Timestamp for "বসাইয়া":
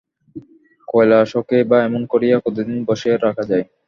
2.87-3.17